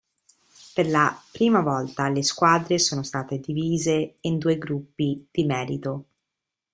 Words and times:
Per 0.75 0.87
la 0.89 1.15
prima 1.31 1.61
volta 1.61 2.09
le 2.09 2.23
squadre 2.23 2.79
sono 2.79 3.03
state 3.03 3.39
divise 3.39 4.15
in 4.21 4.39
due 4.39 4.57
gruppi 4.57 5.27
di 5.29 5.43
merito. 5.45 6.05